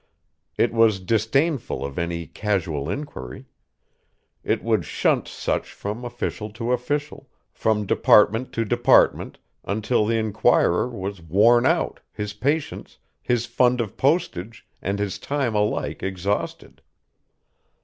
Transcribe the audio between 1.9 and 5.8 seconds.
any casual inquiry; it would shunt such